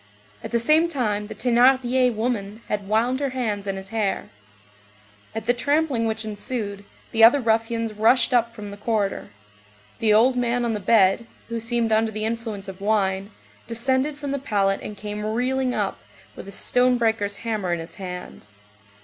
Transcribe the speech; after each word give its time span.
At 0.43 0.49
the 0.49 0.57
same 0.57 0.89
time 0.89 1.27
the 1.27 1.35
Thénardier 1.35 2.11
woman 2.11 2.63
had 2.69 2.87
wound 2.87 3.19
her 3.19 3.29
hands 3.37 3.67
in 3.67 3.75
his 3.75 3.89
hair. 3.89 4.29
At 5.35 5.45
the 5.45 5.53
trampling 5.53 6.07
which 6.07 6.25
ensued, 6.25 6.85
the 7.11 7.23
other 7.23 7.39
ruffians 7.39 7.93
rushed 7.93 8.33
up 8.33 8.55
from 8.55 8.71
the 8.71 8.77
corridor. 8.77 9.29
The 9.99 10.11
old 10.11 10.35
man 10.35 10.65
on 10.65 10.73
the 10.73 10.79
bed, 10.79 11.27
who 11.49 11.59
seemed 11.59 11.91
under 11.91 12.11
the 12.11 12.25
influence 12.25 12.67
of 12.67 12.81
wine, 12.81 13.29
descended 13.67 14.17
from 14.17 14.31
the 14.31 14.39
pallet 14.39 14.79
and 14.81 14.97
came 14.97 15.23
reeling 15.23 15.75
up, 15.75 15.99
with 16.35 16.47
a 16.47 16.51
stone 16.51 16.97
breaker's 16.97 17.37
hammer 17.45 17.71
in 17.71 17.79
his 17.79 17.93
hand. 18.01 18.47